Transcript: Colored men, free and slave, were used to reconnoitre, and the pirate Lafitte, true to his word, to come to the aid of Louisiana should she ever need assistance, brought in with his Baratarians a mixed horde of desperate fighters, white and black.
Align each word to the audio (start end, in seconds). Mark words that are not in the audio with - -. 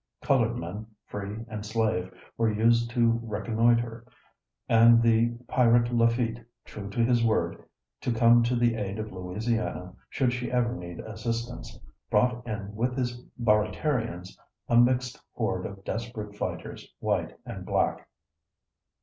Colored 0.23 0.55
men, 0.57 0.87
free 1.05 1.45
and 1.47 1.63
slave, 1.63 2.11
were 2.35 2.51
used 2.51 2.89
to 2.89 3.19
reconnoitre, 3.21 4.03
and 4.67 4.99
the 4.99 5.29
pirate 5.47 5.93
Lafitte, 5.93 6.43
true 6.65 6.89
to 6.89 7.05
his 7.05 7.23
word, 7.23 7.63
to 7.99 8.11
come 8.11 8.41
to 8.41 8.55
the 8.55 8.73
aid 8.73 8.97
of 8.97 9.11
Louisiana 9.11 9.93
should 10.09 10.33
she 10.33 10.51
ever 10.51 10.73
need 10.73 11.01
assistance, 11.01 11.79
brought 12.09 12.47
in 12.47 12.73
with 12.75 12.97
his 12.97 13.15
Baratarians 13.39 14.35
a 14.67 14.75
mixed 14.75 15.21
horde 15.33 15.67
of 15.67 15.83
desperate 15.83 16.35
fighters, 16.35 16.91
white 16.99 17.37
and 17.45 17.63
black. 17.63 18.09